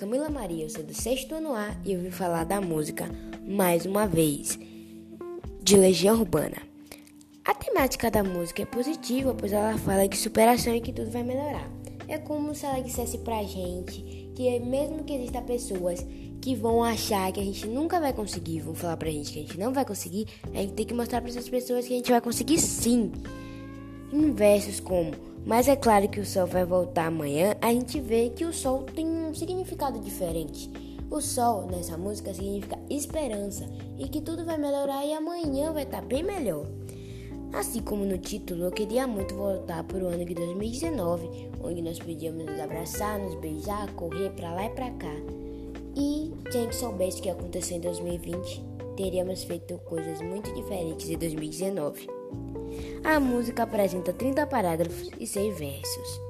Camila 0.00 0.30
Maria, 0.30 0.64
eu 0.64 0.70
sou 0.70 0.82
do 0.82 0.94
sexto 0.94 1.34
ano 1.34 1.54
A 1.54 1.76
e 1.84 1.92
eu 1.92 2.00
vim 2.00 2.10
falar 2.10 2.44
da 2.44 2.58
música 2.58 3.06
mais 3.46 3.84
uma 3.84 4.06
vez, 4.06 4.58
de 5.62 5.76
Legião 5.76 6.18
Urbana. 6.18 6.56
A 7.44 7.52
temática 7.52 8.10
da 8.10 8.24
música 8.24 8.62
é 8.62 8.64
positiva, 8.64 9.34
pois 9.34 9.52
ela 9.52 9.76
fala 9.76 10.08
de 10.08 10.16
superação 10.16 10.74
e 10.74 10.80
que 10.80 10.90
tudo 10.90 11.10
vai 11.10 11.22
melhorar. 11.22 11.70
É 12.08 12.16
como 12.16 12.54
se 12.54 12.64
ela 12.64 12.80
dissesse 12.80 13.18
pra 13.18 13.42
gente 13.42 14.30
que 14.34 14.58
mesmo 14.60 15.04
que 15.04 15.12
existam 15.12 15.42
pessoas 15.42 16.06
que 16.40 16.54
vão 16.54 16.82
achar 16.82 17.30
que 17.30 17.40
a 17.40 17.44
gente 17.44 17.66
nunca 17.66 18.00
vai 18.00 18.12
conseguir, 18.12 18.60
vão 18.60 18.74
falar 18.74 18.96
pra 18.96 19.10
gente 19.10 19.32
que 19.32 19.38
a 19.38 19.42
gente 19.42 19.58
não 19.58 19.72
vai 19.72 19.84
conseguir, 19.84 20.26
a 20.54 20.58
gente 20.58 20.72
tem 20.72 20.86
que 20.86 20.94
mostrar 20.94 21.20
pra 21.20 21.30
essas 21.30 21.48
pessoas 21.48 21.86
que 21.86 21.92
a 21.92 21.96
gente 21.96 22.10
vai 22.10 22.20
conseguir 22.20 22.58
sim. 22.58 23.12
Em 24.12 24.32
versos 24.32 24.80
como 24.80 25.29
mas 25.44 25.68
é 25.68 25.76
claro 25.76 26.08
que 26.08 26.20
o 26.20 26.26
sol 26.26 26.46
vai 26.46 26.64
voltar 26.64 27.06
amanhã, 27.06 27.56
a 27.60 27.72
gente 27.72 28.00
vê 28.00 28.30
que 28.30 28.44
o 28.44 28.52
sol 28.52 28.82
tem 28.82 29.06
um 29.06 29.34
significado 29.34 29.98
diferente. 30.00 30.70
O 31.10 31.20
sol 31.20 31.66
nessa 31.66 31.96
música 31.96 32.32
significa 32.32 32.78
esperança 32.88 33.68
e 33.98 34.08
que 34.08 34.20
tudo 34.20 34.44
vai 34.44 34.56
melhorar 34.56 35.04
e 35.04 35.12
amanhã 35.12 35.72
vai 35.72 35.82
estar 35.82 36.02
bem 36.02 36.22
melhor. 36.22 36.66
Assim 37.52 37.82
como 37.82 38.04
no 38.04 38.16
título, 38.16 38.64
eu 38.64 38.70
queria 38.70 39.08
muito 39.08 39.34
voltar 39.34 39.82
para 39.82 40.04
o 40.04 40.06
ano 40.06 40.24
de 40.24 40.34
2019, 40.34 41.50
onde 41.64 41.82
nós 41.82 41.98
podíamos 41.98 42.44
nos 42.44 42.60
abraçar, 42.60 43.18
nos 43.18 43.34
beijar, 43.40 43.92
correr 43.94 44.30
para 44.30 44.54
lá 44.54 44.66
e 44.66 44.70
para 44.70 44.90
cá. 44.92 45.16
E 45.96 46.32
se 46.48 46.58
a 46.58 46.60
gente 46.60 46.76
soubesse 46.76 47.18
o 47.18 47.22
que 47.22 47.28
ia 47.28 47.34
acontecer 47.34 47.74
em 47.74 47.80
2020, 47.80 48.64
teríamos 48.96 49.42
feito 49.42 49.78
coisas 49.78 50.20
muito 50.20 50.54
diferentes 50.54 51.10
em 51.10 51.18
2019. 51.18 52.06
A 53.02 53.18
música 53.18 53.62
apresenta 53.62 54.12
30 54.12 54.46
parágrafos 54.46 55.10
e 55.18 55.26
6 55.26 55.58
versos. 55.58 56.29